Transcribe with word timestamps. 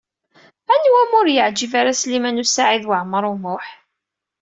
Anwa 0.73 0.99
umi 1.03 1.15
ur 1.19 1.27
yeɛjib 1.35 1.73
ara 1.79 1.93
Sliman 1.99 2.41
U 2.43 2.45
Saɛid 2.47 2.83
Waɛmaṛ 2.89 3.23
U 3.33 3.35
Muḥ? 3.43 3.65